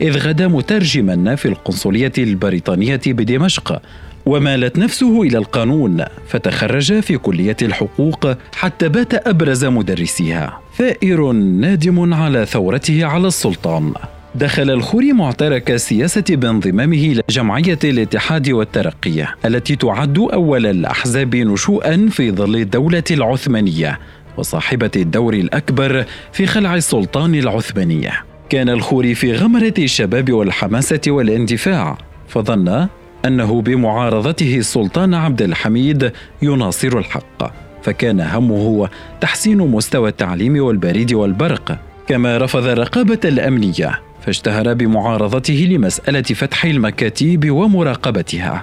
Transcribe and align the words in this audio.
إذ 0.00 0.18
غدا 0.18 0.48
مترجما 0.48 1.36
في 1.36 1.48
القنصلية 1.48 2.12
البريطانية 2.18 3.00
بدمشق 3.06 3.82
ومالت 4.26 4.78
نفسه 4.78 5.22
إلى 5.22 5.38
القانون 5.38 6.04
فتخرج 6.28 7.00
في 7.00 7.18
كلية 7.18 7.56
الحقوق 7.62 8.36
حتى 8.56 8.88
بات 8.88 9.28
أبرز 9.28 9.64
مدرسيها. 9.64 10.60
ثائر 10.78 11.32
نادم 11.32 12.14
على 12.14 12.46
ثورته 12.46 13.04
على 13.04 13.26
السلطان. 13.26 13.92
دخل 14.34 14.70
الخوري 14.70 15.12
معترك 15.12 15.70
السياسة 15.70 16.24
بانضمامه 16.30 17.20
لجمعية 17.28 17.78
الاتحاد 17.84 18.50
والترقية 18.50 19.34
التي 19.44 19.76
تعد 19.76 20.18
أول 20.18 20.66
الأحزاب 20.66 21.36
نشوءا 21.36 22.08
في 22.10 22.30
ظل 22.30 22.56
الدولة 22.56 23.02
العثمانية 23.10 23.98
وصاحبة 24.36 24.90
الدور 24.96 25.34
الأكبر 25.34 26.04
في 26.32 26.46
خلع 26.46 26.74
السلطان 26.74 27.34
العثماني 27.34 28.10
كان 28.50 28.68
الخوري 28.68 29.14
في 29.14 29.32
غمرة 29.32 29.74
الشباب 29.78 30.32
والحماسة 30.32 31.00
والاندفاع 31.08 31.98
فظن 32.28 32.88
أنه 33.24 33.62
بمعارضته 33.62 34.56
السلطان 34.56 35.14
عبد 35.14 35.42
الحميد 35.42 36.12
يناصر 36.42 36.98
الحق 36.98 37.52
فكان 37.82 38.20
همه 38.20 38.88
تحسين 39.20 39.58
مستوى 39.58 40.08
التعليم 40.08 40.64
والبريد 40.64 41.12
والبرق. 41.12 41.78
كما 42.06 42.38
رفض 42.38 42.66
الرقابة 42.66 43.20
الأمنية 43.24 44.03
فاشتهر 44.26 44.74
بمعارضته 44.74 45.68
لمسألة 45.70 46.22
فتح 46.22 46.64
المكاتيب 46.64 47.50
ومراقبتها. 47.50 48.62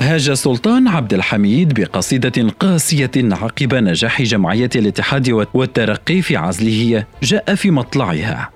هاج 0.00 0.28
السلطان 0.28 0.88
عبد 0.88 1.14
الحميد 1.14 1.80
بقصيدة 1.80 2.50
قاسية 2.60 3.10
عقب 3.16 3.74
نجاح 3.74 4.22
جمعية 4.22 4.70
الاتحاد 4.76 5.46
والترقي 5.54 6.22
في 6.22 6.36
عزله 6.36 7.04
جاء 7.22 7.54
في 7.54 7.70
مطلعها. 7.70 8.50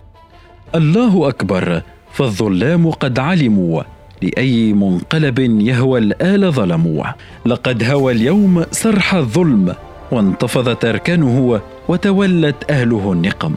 الله 0.75 1.29
أكبر 1.29 1.83
فالظلام 2.13 2.91
قد 2.91 3.19
علموا 3.19 3.83
لأي 4.23 4.73
منقلب 4.73 5.39
يهوى 5.39 5.99
الآل 5.99 6.53
ظلموا. 6.53 7.05
لقد 7.47 7.85
هوى 7.85 8.13
اليوم 8.13 8.65
سرح 8.71 9.15
الظلم 9.15 9.75
وانتفضت 10.13 10.85
اركانه 10.85 11.61
وتولت 11.89 12.71
أهله 12.71 13.13
النقم. 13.13 13.55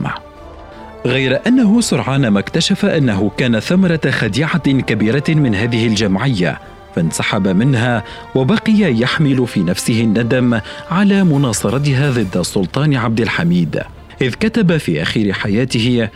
غير 1.05 1.39
أنه 1.47 1.81
سرعان 1.81 2.27
ما 2.27 2.39
اكتشف 2.39 2.85
أنه 2.85 3.31
كان 3.37 3.59
ثمرة 3.59 4.09
خديعة 4.09 4.69
كبيرة 4.81 5.23
من 5.29 5.55
هذه 5.55 5.87
الجمعية 5.87 6.59
فانسحب 6.95 7.47
منها 7.47 8.03
وبقي 8.35 8.99
يحمل 8.99 9.47
في 9.47 9.63
نفسه 9.63 10.01
الندم 10.01 10.59
على 10.91 11.23
مناصرتها 11.23 12.11
ضد 12.11 12.37
السلطان 12.37 12.95
عبد 12.95 13.21
الحميد. 13.21 13.81
إذ 14.21 14.33
كتب 14.33 14.77
في 14.77 15.01
اخير 15.01 15.33
حياته 15.33 16.09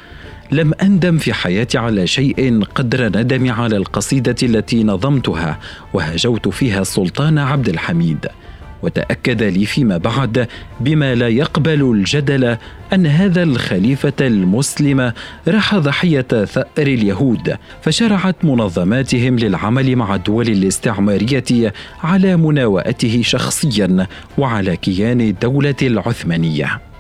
لم 0.52 0.74
أندم 0.82 1.18
في 1.18 1.34
حياتي 1.34 1.78
على 1.78 2.08
شيء 2.08 2.64
قدر 2.64 3.06
ندمي 3.06 3.50
على 3.50 3.78
القصيدة 3.78 4.36
التي 4.44 4.84
نظمتها 4.84 5.60
وهجوت 5.94 6.48
فيها 6.48 6.82
السلطان 6.82 7.38
عبد 7.38 7.70
الحميد. 7.70 8.28
وتأكد 8.84 9.44
لي 9.44 9.66
فيما 9.66 9.98
بعد 9.98 10.48
بما 10.80 11.16
لا 11.16 11.28
يقبل 11.28 11.92
الجدل 11.92 12.58
أن 12.94 13.06
هذا 13.06 13.44
الخليفة 13.44 14.14
المسلم 14.22 15.14
راح 15.48 15.76
ضحية 15.76 16.46
ثأر 16.46 16.68
اليهود 16.78 17.58
فشرعت 17.82 18.46
منظماتهم 18.46 19.40
للعمل 19.40 19.96
مع 19.96 20.16
الدول 20.16 20.48
الاستعمارية 20.48 21.74
على 22.04 22.38
مناواته 22.38 23.22
شخصيا 23.24 24.08
وعلى 24.38 24.76
كيان 24.76 25.22
الدولة 25.22 25.76
العثمانية. 25.82 26.93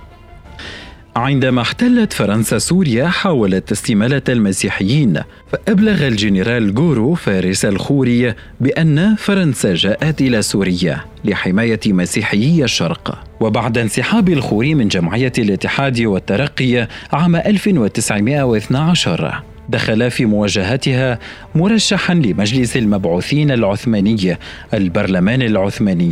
عندما 1.15 1.61
احتلت 1.61 2.13
فرنسا 2.13 2.57
سوريا 2.57 3.07
حاولت 3.07 3.71
استمالة 3.71 4.21
المسيحيين 4.29 5.21
فأبلغ 5.51 6.07
الجنرال 6.07 6.73
جورو 6.73 7.13
فارس 7.13 7.65
الخوري 7.65 8.33
بأن 8.59 9.15
فرنسا 9.15 9.73
جاءت 9.73 10.21
إلى 10.21 10.41
سوريا 10.41 11.01
لحماية 11.25 11.79
مسيحيي 11.87 12.63
الشرق. 12.63 13.23
وبعد 13.39 13.77
انسحاب 13.77 14.29
الخوري 14.29 14.75
من 14.75 14.87
جمعية 14.87 15.31
الاتحاد 15.37 16.01
والترقي 16.01 16.87
عام 17.11 17.35
1912 17.35 19.43
دخل 19.69 20.11
في 20.11 20.25
مواجهتها 20.25 21.19
مرشحا 21.55 22.13
لمجلس 22.13 22.77
المبعوثين 22.77 23.51
العثماني 23.51 24.37
البرلمان 24.73 25.41
العثماني 25.41 26.11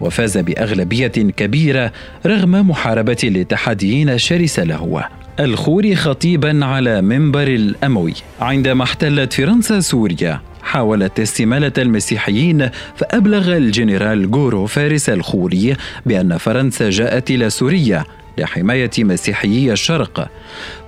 وفاز 0.00 0.38
بأغلبية 0.38 1.06
كبيرة 1.06 1.92
رغم 2.26 2.70
محاربة 2.70 3.16
الاتحاديين 3.24 4.10
الشرسه 4.10 4.64
له 4.64 5.04
الخوري 5.40 5.96
خطيبا 5.96 6.64
على 6.64 7.02
منبر 7.02 7.48
الأموي. 7.48 8.14
عندما 8.40 8.84
احتلت 8.84 9.32
فرنسا 9.32 9.80
سوريا 9.80 10.40
حاولت 10.62 11.20
استمالة 11.20 11.72
المسيحيين 11.78 12.70
فأبلغ 12.96 13.56
الجنرال 13.56 14.30
جورو 14.30 14.66
فارس 14.66 15.08
الخوري 15.10 15.76
بأن 16.06 16.36
فرنسا 16.36 16.90
جاءت 16.90 17.30
إلى 17.30 17.50
سوريا 17.50 18.04
لحماية 18.38 18.90
مسيحيي 18.98 19.72
الشرق. 19.72 20.30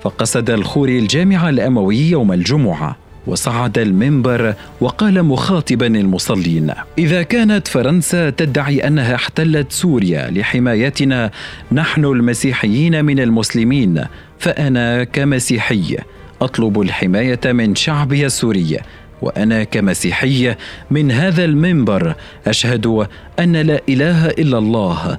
فقصد 0.03 0.51
الخوري 0.51 0.99
الجامع 0.99 1.49
الأموي 1.49 1.97
يوم 1.97 2.33
الجمعة. 2.33 2.97
وصعد 3.27 3.79
المنبر 3.79 4.55
وقال 4.81 5.23
مخاطبا 5.23 5.87
المصلين 5.87 6.73
إذا 6.99 7.23
كانت 7.23 7.69
فرنسا 7.69 8.31
تدعي 8.31 8.87
أنها 8.87 9.15
احتلت 9.15 9.73
سوريا 9.73 10.31
لحمايتنا 10.31 11.31
نحن 11.73 12.05
المسيحيين 12.05 13.05
من 13.05 13.21
المسلمين 13.21 14.05
فأنا 14.39 15.05
كمسيحي 15.05 15.97
أطلب 16.43 16.81
الحماية 16.81 17.41
من 17.45 17.75
شعبي 17.75 18.27
السوري 18.27 18.79
وأنا 19.23 19.65
كمسيحي 19.65 20.55
من 20.91 21.11
هذا 21.11 21.45
المنبر 21.45 22.15
أشهد 22.47 23.07
أن 23.39 23.57
لا 23.57 23.81
إله 23.89 24.27
إلا 24.27 24.59
الله 24.59 25.19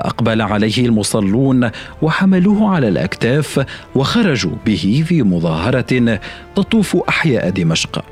فأقبل 0.00 0.42
عليه 0.42 0.86
المصلون 0.86 1.70
وحملوه 2.02 2.74
على 2.74 2.88
الأكتاف 2.88 3.66
وخرجوا 3.94 4.52
به 4.66 5.04
في 5.08 5.22
مظاهرة 5.22 6.20
تطوف 6.56 6.96
أحياء 7.08 7.50
دمشق. 7.50 8.04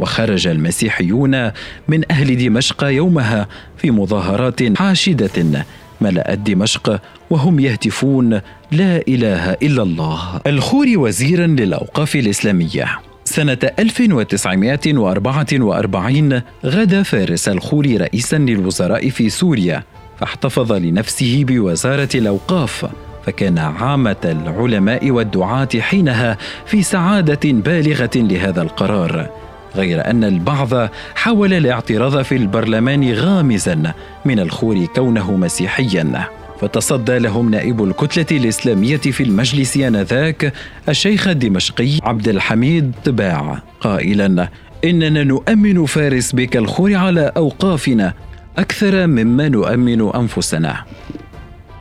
وخرج 0.00 0.46
المسيحيون 0.46 1.50
من 1.88 2.02
أهل 2.10 2.36
دمشق 2.36 2.84
يومها 2.84 3.46
في 3.76 3.90
مظاهرات 3.90 4.78
حاشدة 4.78 5.64
ملأت 6.00 6.38
دمشق 6.38 7.00
وهم 7.30 7.60
يهتفون 7.60 8.40
لا 8.72 9.02
إله 9.08 9.52
إلا 9.52 9.82
الله. 9.82 10.40
الخوري 10.46 10.96
وزيرا 10.96 11.46
للأوقاف 11.46 12.16
الإسلامية. 12.16 12.98
سنة 13.24 13.58
1944 13.78 16.42
غدا 16.64 17.02
فارس 17.02 17.48
الخوري 17.48 17.96
رئيسا 17.96 18.36
للوزراء 18.36 19.10
في 19.10 19.30
سوريا. 19.30 19.82
فاحتفظ 20.20 20.72
لنفسه 20.72 21.44
بوزارة 21.48 22.08
الأوقاف 22.14 22.86
فكان 23.26 23.58
عامة 23.58 24.16
العلماء 24.24 25.10
والدعاة 25.10 25.68
حينها 25.80 26.36
في 26.66 26.82
سعادة 26.82 27.40
بالغة 27.44 28.10
لهذا 28.16 28.62
القرار 28.62 29.28
غير 29.76 30.10
أن 30.10 30.24
البعض 30.24 30.90
حاول 31.14 31.52
الاعتراض 31.52 32.22
في 32.22 32.36
البرلمان 32.36 33.12
غامزا 33.12 33.92
من 34.24 34.40
الخور 34.40 34.86
كونه 34.86 35.36
مسيحيا. 35.36 36.28
فتصدى 36.60 37.18
لهم 37.18 37.50
نائب 37.50 37.84
الكتلة 37.84 38.38
الإسلامية 38.38 38.96
في 38.96 39.22
المجلس 39.22 39.76
آنذاك 39.76 40.52
الشيخ 40.88 41.28
الدمشقي 41.28 41.98
عبد 42.02 42.28
الحميد 42.28 42.92
طباع 43.04 43.62
قائلا 43.80 44.48
إننا 44.84 45.24
نؤمن 45.24 45.86
فارس 45.86 46.32
بك 46.32 46.56
الخور 46.56 46.94
على 46.94 47.32
أوقافنا 47.36 48.14
أكثر 48.58 49.06
مما 49.06 49.48
نؤمن 49.48 50.00
أنفسنا. 50.14 50.84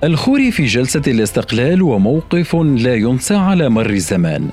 الخوري 0.03 0.51
في 0.51 0.65
جلسة 0.65 1.01
الاستقلال 1.07 1.81
وموقف 1.81 2.55
لا 2.55 2.95
ينسى 2.95 3.35
على 3.35 3.69
مر 3.69 3.89
الزمان. 3.89 4.49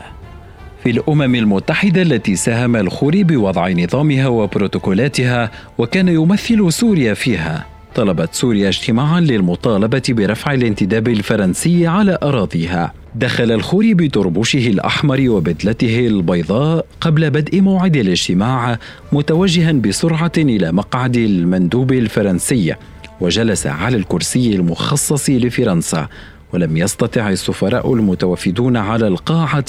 في 0.84 0.90
الأمم 0.90 1.34
المتحدة 1.34 2.02
التي 2.02 2.36
ساهم 2.36 2.76
الخوري 2.76 3.24
بوضع 3.24 3.68
نظامها 3.68 4.26
وبروتوكولاتها 4.28 5.50
وكان 5.78 6.08
يمثل 6.08 6.72
سوريا 6.72 7.14
فيها 7.14 7.66
طلبت 7.94 8.34
سوريا 8.34 8.68
اجتماعا 8.68 9.20
للمطالبة 9.20 10.02
برفع 10.08 10.52
الانتداب 10.54 11.08
الفرنسي 11.08 11.86
على 11.86 12.18
أراضيها 12.22 12.92
دخل 13.14 13.52
الخوري 13.52 13.94
بطربوشه 13.94 14.66
الأحمر 14.66 15.30
وبدلته 15.30 16.06
البيضاء 16.06 16.86
قبل 17.00 17.30
بدء 17.30 17.60
موعد 17.60 17.96
الاجتماع 17.96 18.78
متوجها 19.12 19.72
بسرعة 19.72 20.32
إلى 20.38 20.72
مقعد 20.72 21.16
المندوب 21.16 21.92
الفرنسي 21.92 22.74
وجلس 23.20 23.66
على 23.66 23.96
الكرسي 23.96 24.54
المخصص 24.54 25.30
لفرنسا. 25.30 26.08
ولم 26.54 26.76
يستطع 26.76 27.28
السفراء 27.30 27.94
المتوفدون 27.94 28.76
على 28.76 29.08
القاعة 29.08 29.64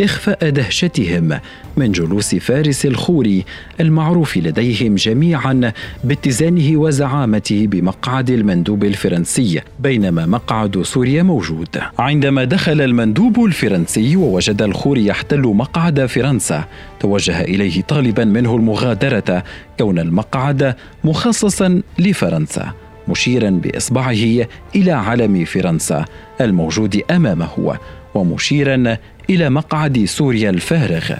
إخفاء 0.00 0.50
دهشتهم 0.50 1.40
من 1.76 1.92
جلوس 1.92 2.34
فارس 2.34 2.86
الخوري 2.86 3.44
المعروف 3.80 4.36
لديهم 4.36 4.94
جميعا 4.94 5.72
باتزانه 6.04 6.76
وزعامته 6.76 7.66
بمقعد 7.66 8.30
المندوب 8.30 8.84
الفرنسي 8.84 9.60
بينما 9.80 10.26
مقعد 10.26 10.82
سوريا 10.82 11.22
موجود. 11.22 11.68
عندما 11.98 12.44
دخل 12.44 12.80
المندوب 12.80 13.44
الفرنسي 13.44 14.16
ووجد 14.16 14.62
الخوري 14.62 15.06
يحتل 15.06 15.40
مقعد 15.40 16.06
فرنسا 16.06 16.64
توجه 17.00 17.40
إليه 17.40 17.82
طالبا 17.82 18.24
منه 18.24 18.56
المغادرة 18.56 19.44
كون 19.78 19.98
المقعد 19.98 20.74
مخصصا 21.04 21.82
لفرنسا. 21.98 22.72
مشيرا 23.08 23.50
بإصبعه 23.50 24.46
إلى 24.76 24.92
علم 24.92 25.44
فرنسا 25.44 26.04
الموجود 26.40 27.02
أمامه 27.10 27.78
ومشيرا 28.14 28.96
إلى 29.30 29.50
مقعد 29.50 30.04
سوريا 30.04 30.50
الفارغ. 30.50 31.10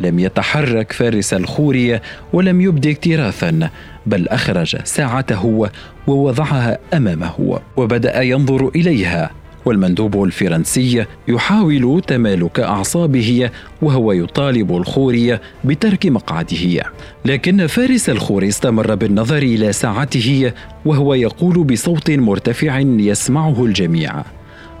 لم 0.00 0.18
يتحرك 0.18 0.92
فارس 0.92 1.34
الخوري 1.34 2.00
ولم 2.32 2.60
يبدي 2.60 2.90
اكتراثا 2.90 3.70
بل 4.06 4.28
أخرج 4.28 4.76
ساعته 4.84 5.68
ووضعها 6.06 6.78
أمامه 6.94 7.60
وبدأ 7.76 8.22
ينظر 8.22 8.68
إليها. 8.68 9.30
والمندوب 9.68 10.24
الفرنسي 10.24 11.04
يحاول 11.28 12.02
تمالك 12.06 12.60
أعصابه 12.60 13.50
وهو 13.82 14.12
يطالب 14.12 14.76
الخوري 14.76 15.38
بترك 15.64 16.06
مقعده. 16.06 16.82
لكن 17.24 17.66
فارس 17.66 18.10
الخوري 18.10 18.48
استمر 18.48 18.94
بالنظر 18.94 19.38
إلى 19.38 19.72
ساعته 19.72 20.52
وهو 20.84 21.14
يقول 21.14 21.64
بصوت 21.64 22.10
مرتفع 22.10 22.78
يسمعه 22.78 23.64
الجميع. 23.64 24.24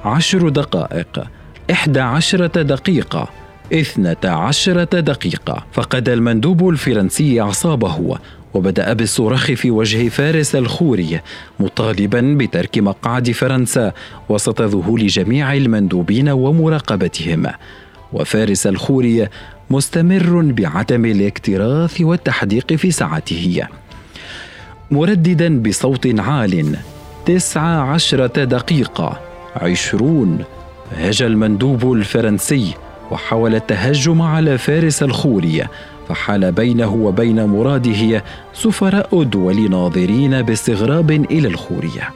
عشر 0.04 0.48
دقائق 0.48 1.24
إحدى 1.70 2.00
عشرة 2.00 2.62
دقيقة 2.62 3.28
إثنتا 3.72 4.28
عشرة 4.28 5.00
دقيقة 5.00 5.66
فقد 5.72 6.08
المندوب 6.08 6.68
الفرنسي 6.68 7.40
أعصابه. 7.40 8.18
وبدأ 8.54 8.92
بالصراخ 8.92 9.52
في 9.52 9.70
وجه 9.70 10.08
فارس 10.08 10.56
الخوري 10.56 11.20
مطالبا 11.60 12.36
بترك 12.38 12.78
مقعد 12.78 13.30
فرنسا 13.30 13.92
وسط 14.28 14.62
ذهول 14.62 15.06
جميع 15.06 15.54
المندوبين 15.54 16.28
ومراقبتهم. 16.28 17.46
وفارس 18.12 18.66
الخوري 18.66 19.28
مستمر 19.70 20.42
بعدم 20.42 21.04
الاكتراث 21.04 22.00
والتحديق 22.00 22.72
في 22.72 22.90
ساعته. 22.90 23.62
مرددا 24.90 25.62
بصوت 25.62 26.20
عال 26.20 26.76
تسع 27.26 27.60
عشرة 27.60 28.44
دقيقة 28.44 29.20
عشرون 29.56 30.38
هجا 30.96 31.26
المندوب 31.26 31.92
الفرنسي 31.92 32.74
وحاول 33.10 33.54
التهجم 33.54 34.22
على 34.22 34.58
فارس 34.58 35.02
الخوري. 35.02 35.66
فحال 36.08 36.52
بينه 36.52 36.94
وبين 36.94 37.44
مراده 37.44 38.24
سفراء 38.54 39.22
الدول 39.22 39.70
ناظرين 39.70 40.42
باستغراب 40.42 41.10
إلى 41.10 41.48
الخورية. 41.48 42.10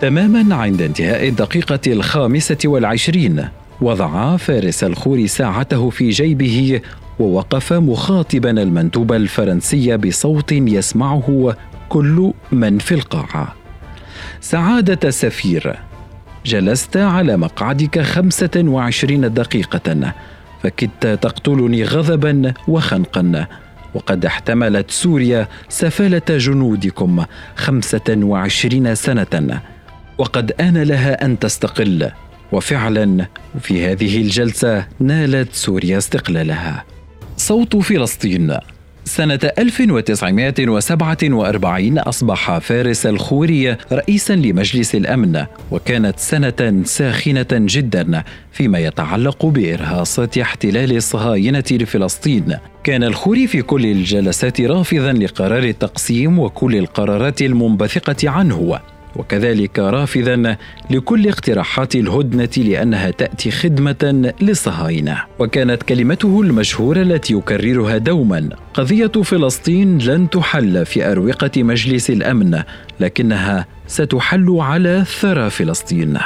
تماما 0.00 0.54
عند 0.54 0.82
انتهاء 0.82 1.28
الدقيقة 1.28 1.80
الخامسة 1.86 2.58
والعشرين 2.64 3.48
وضع 3.80 4.36
فارس 4.36 4.84
الخوري 4.84 5.28
ساعته 5.28 5.90
في 5.90 6.10
جيبه 6.10 6.80
ووقف 7.18 7.72
مخاطبا 7.72 8.50
المندوب 8.50 9.12
الفرنسي 9.12 9.96
بصوت 9.96 10.52
يسمعه 10.52 11.56
كل 11.88 12.32
من 12.52 12.78
في 12.78 12.94
القاعة. 12.94 13.54
سعادة 14.40 15.10
سفير 15.10 15.78
جلست 16.46 16.96
على 16.96 17.36
مقعدك 17.36 18.00
خمسة 18.00 18.50
وعشرين 18.56 19.34
دقيقة. 19.34 20.12
فكدت 20.62 21.06
تقتلني 21.06 21.84
غضبا 21.84 22.54
وخنقا. 22.68 23.46
وقد 23.94 24.24
احتملت 24.24 24.90
سوريا 24.90 25.48
سفالة 25.68 26.22
جنودكم 26.28 27.24
خمسة 27.56 28.08
وعشرين 28.08 28.94
سنة. 28.94 29.60
وقد 30.18 30.52
آن 30.60 30.82
لها 30.82 31.24
أن 31.24 31.38
تستقل. 31.38 32.10
وفعلا 32.52 33.26
في 33.60 33.86
هذه 33.86 34.16
الجلسة 34.16 34.86
نالت 35.00 35.54
سوريا 35.54 35.98
استقلالها. 35.98 36.84
صوت 37.36 37.76
فلسطين. 37.76 38.56
سنة 39.08 39.40
1947 39.58 41.98
أصبح 41.98 42.58
فارس 42.58 43.06
الخوري 43.06 43.76
رئيسا 43.92 44.32
لمجلس 44.32 44.94
الأمن 44.94 45.44
وكانت 45.70 46.18
سنة 46.18 46.82
ساخنة 46.84 47.46
جدا 47.52 48.22
فيما 48.52 48.78
يتعلق 48.78 49.46
بإرهاصات 49.46 50.38
احتلال 50.38 50.96
الصهاينة 50.96 51.64
لفلسطين. 51.70 52.56
كان 52.84 53.04
الخوري 53.04 53.46
في 53.46 53.62
كل 53.62 53.86
الجلسات 53.86 54.60
رافضا 54.60 55.12
لقرار 55.12 55.62
التقسيم 55.62 56.38
وكل 56.38 56.76
القرارات 56.76 57.42
المنبثقة 57.42 58.30
عنه. 58.30 58.78
وكذلك 59.18 59.78
رافضا 59.78 60.56
لكل 60.90 61.28
اقتراحات 61.28 61.94
الهدنة 61.94 62.48
لأنها 62.56 63.10
تأتي 63.10 63.50
خدمة 63.50 64.32
للصهاينه 64.40 65.22
وكانت 65.38 65.82
كلمته 65.82 66.40
المشهورة 66.40 67.02
التي 67.02 67.34
يكررها 67.34 67.98
دوما 67.98 68.48
قضية 68.74 69.22
فلسطين 69.24 69.98
لن 69.98 70.30
تحل 70.30 70.86
في 70.86 71.12
أروقة 71.12 71.62
مجلس 71.62 72.10
الأمن 72.10 72.62
لكنها 73.00 73.66
ستحل 73.86 74.56
على 74.60 75.04
ثرى 75.20 75.50
فلسطين. 75.50 76.18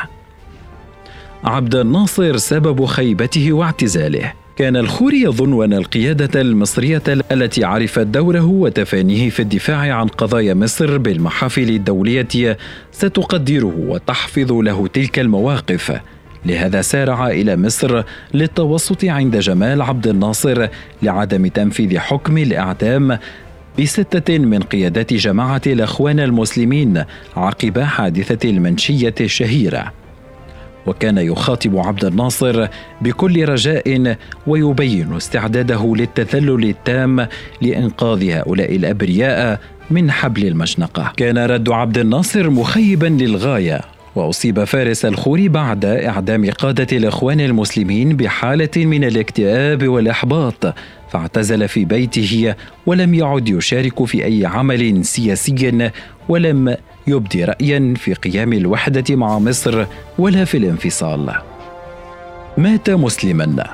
عبد 1.45 1.75
الناصر 1.75 2.37
سبب 2.37 2.85
خيبته 2.85 3.53
واعتزاله. 3.53 4.33
كان 4.63 4.77
الخوري 4.77 5.23
يظن 5.23 5.65
أن 5.65 5.73
القيادة 5.73 6.41
المصرية 6.41 7.03
التي 7.09 7.65
عرفت 7.65 8.07
دوره 8.07 8.45
وتفانيه 8.45 9.31
في 9.31 9.41
الدفاع 9.41 9.79
عن 9.79 10.07
قضايا 10.07 10.55
مصر 10.55 10.99
بالمحافل 10.99 11.69
الدولية 11.69 12.59
ستقدره 12.93 13.75
وتحفظ 13.79 14.53
له 14.53 14.87
تلك 14.87 15.19
المواقف. 15.19 16.01
لهذا 16.47 16.83
سارع 16.83 17.29
إلى 17.29 17.57
مصر 17.57 18.03
للتوسط 18.35 19.05
عند 19.05 19.37
جمال 19.37 19.83
عبد 19.83 20.07
الناصر 20.07 20.67
لعدم 21.03 21.47
تنفيذ 21.47 21.99
حكم 21.99 22.39
الإعدام 22.39 23.19
بستة 23.81 24.39
من 24.39 24.61
قيادات 24.61 25.15
جماعة 25.15 25.63
الأخوان 25.67 26.21
المسلمين 26.21 27.05
عقب 27.37 27.79
حادثة 27.79 28.51
المنشية 28.51 29.15
الشهيرة. 29.21 30.02
وكان 30.87 31.19
يخاطب 31.19 31.79
عبد 31.79 32.05
الناصر 32.05 32.67
بكل 33.01 33.49
رجاء 33.49 34.17
ويبين 34.47 35.17
استعداده 35.17 35.95
للتذلل 35.97 36.65
التام 36.65 37.27
لإنقاذ 37.63 38.31
هؤلاء 38.31 38.77
الأبرياء 38.77 39.61
من 39.91 40.11
حبل 40.11 40.47
المشنقة. 40.47 41.13
كان 41.17 41.39
رد 41.39 41.71
عبد 41.71 41.99
الناصر 41.99 42.51
مخيبا 42.51 43.07
للغاية 43.07 43.81
وأصيب 44.15 44.65
فارس 44.65 45.05
الخوري 45.05 45.49
بعد 45.49 45.85
إعدام 45.85 46.51
قادة 46.51 46.97
الإخوان 46.97 47.41
المسلمين 47.41 48.17
بحالة 48.17 48.71
من 48.77 49.05
الاكتئاب 49.05 49.89
والإحباط 49.89 50.75
فاعتزل 51.11 51.69
في 51.69 51.85
بيته 51.85 52.55
ولم 52.87 53.15
يعد 53.15 53.49
يشارك 53.49 54.05
في 54.05 54.25
أي 54.25 54.47
عمل 54.47 55.05
سياسي 55.05 55.91
ولم 56.29 56.77
يبدي 57.07 57.45
رايا 57.45 57.95
في 57.97 58.15
قيام 58.15 58.53
الوحدة 58.53 59.17
مع 59.17 59.39
مصر 59.39 59.87
ولا 60.19 60.45
في 60.45 60.57
الانفصال. 60.57 61.33
مات 62.59 62.91
مسلما. 62.91 63.65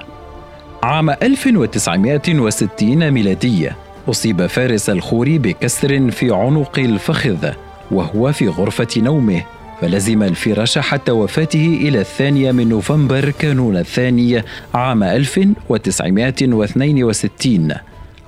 عام 0.82 1.11
1960 1.11 3.11
ميلادية 3.11 3.76
أصيب 4.08 4.47
فارس 4.47 4.90
الخوري 4.90 5.38
بكسر 5.38 6.11
في 6.11 6.30
عنق 6.30 6.78
الفخذ 6.78 7.50
وهو 7.90 8.32
في 8.32 8.49
غرفة 8.49 8.88
نومه. 8.97 9.42
فلزم 9.80 10.23
الفراش 10.23 10.78
حتى 10.78 11.12
وفاته 11.12 11.78
إلى 11.80 12.00
الثانية 12.00 12.52
من 12.52 12.68
نوفمبر 12.68 13.30
كانون 13.30 13.76
الثاني 13.76 14.42
عام 14.75 15.02
1962 15.02 17.75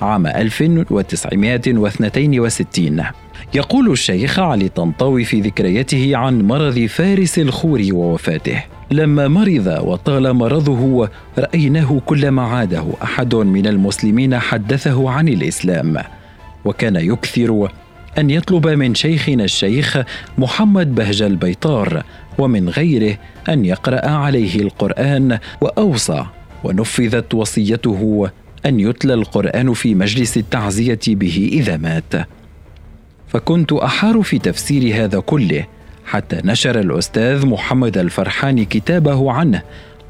عام 0.00 0.26
1962 0.26 3.02
يقول 3.54 3.90
الشيخ 3.90 4.38
علي 4.38 4.68
طنطاوي 4.68 5.24
في 5.24 5.40
ذكرياته 5.40 6.16
عن 6.16 6.42
مرض 6.42 6.78
فارس 6.78 7.38
الخوري 7.38 7.92
ووفاته. 7.92 8.64
لما 8.90 9.28
مرض 9.28 9.66
وطال 9.66 10.32
مرضه 10.32 11.08
رأيناه 11.38 12.00
كلما 12.06 12.42
عاده 12.42 12.84
أحد 13.02 13.34
من 13.34 13.66
المسلمين 13.66 14.38
حدثه 14.38 15.10
عن 15.10 15.28
الإسلام. 15.28 15.96
وكان 16.64 16.96
يكثر 16.96 17.72
أن 18.18 18.30
يطلب 18.30 18.66
من 18.66 18.94
شيخنا 18.94 19.44
الشيخ 19.44 19.98
محمد 20.38 20.94
بهج 20.94 21.22
البيطار 21.22 22.02
ومن 22.38 22.68
غيره 22.68 23.18
أن 23.48 23.64
يقرأ 23.64 24.08
عليه 24.08 24.60
القرآن 24.60 25.38
وأوصى 25.60 26.26
ونفذت 26.64 27.34
وصيته 27.34 28.30
أن 28.66 28.80
يتلى 28.80 29.14
القرآن 29.14 29.72
في 29.72 29.94
مجلس 29.94 30.36
التعزية 30.36 31.00
به 31.08 31.50
إذا 31.52 31.76
مات. 31.76 32.14
فكنت 33.32 33.72
أحار 33.72 34.22
في 34.22 34.38
تفسير 34.38 35.04
هذا 35.04 35.20
كله 35.20 35.66
حتى 36.04 36.40
نشر 36.44 36.80
الأستاذ 36.80 37.46
محمد 37.46 37.98
الفرحان 37.98 38.64
كتابه 38.64 39.32
عنه 39.32 39.62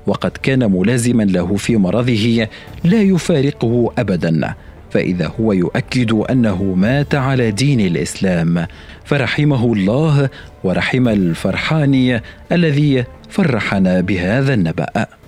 وقد 0.06 0.30
كان 0.30 0.72
ملازما 0.72 1.22
له 1.22 1.56
في 1.56 1.76
مرضه 1.76 2.48
لا 2.84 3.02
يفارقه 3.02 3.92
ابدا 3.98 4.54
فإذا 4.90 5.32
هو 5.40 5.52
يؤكد 5.52 6.12
أنه 6.12 6.62
مات 6.62 7.14
على 7.14 7.50
دين 7.50 7.80
الإسلام. 7.80 8.66
فرحمه 9.04 9.72
الله 9.72 10.28
ورحم 10.64 11.08
الفرحان 11.08 12.20
الذي 12.52 13.04
فرحنا 13.28 14.00
بهذا 14.00 14.54
النبأ. 14.54 15.19